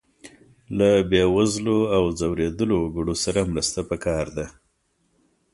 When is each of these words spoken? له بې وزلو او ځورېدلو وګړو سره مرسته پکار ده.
له 0.77 0.89
بې 1.09 1.23
وزلو 1.35 1.77
او 1.95 2.03
ځورېدلو 2.19 2.75
وګړو 2.81 3.13
سره 3.23 3.49
مرسته 3.51 3.79
پکار 3.89 4.25
ده. 4.37 4.45